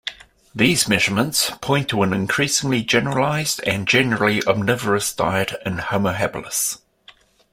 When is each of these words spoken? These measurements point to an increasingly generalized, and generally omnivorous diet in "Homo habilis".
These 0.55 0.87
measurements 0.87 1.51
point 1.61 1.87
to 1.89 2.01
an 2.01 2.11
increasingly 2.11 2.81
generalized, 2.81 3.61
and 3.67 3.87
generally 3.87 4.41
omnivorous 4.47 5.13
diet 5.13 5.51
in 5.63 5.77
"Homo 5.77 6.13
habilis". 6.13 6.79